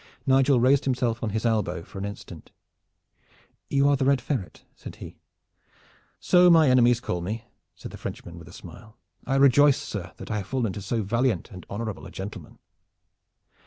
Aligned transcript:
Nigel 0.25 0.59
raised 0.59 0.85
himself 0.85 1.21
on 1.21 1.29
his 1.29 1.45
elbow 1.45 1.83
for 1.83 1.99
an 1.99 2.05
instant. 2.05 2.49
"You 3.69 3.87
are 3.87 3.95
the 3.95 4.05
Red 4.05 4.19
Ferret?" 4.19 4.65
said 4.75 4.95
he. 4.95 5.19
"So 6.19 6.49
my 6.49 6.71
enemies 6.71 6.99
call 6.99 7.21
me," 7.21 7.43
said 7.75 7.91
the 7.91 7.97
Frenchman, 7.99 8.39
with 8.39 8.47
a 8.47 8.51
smile. 8.51 8.97
"I 9.27 9.35
rejoice, 9.35 9.79
sir, 9.79 10.11
that 10.17 10.31
I 10.31 10.37
have 10.37 10.47
fallen 10.47 10.73
to 10.73 10.81
so 10.81 11.03
valiant 11.03 11.51
and 11.51 11.67
honorable 11.69 12.07
a 12.07 12.11
gentleman." 12.11 12.57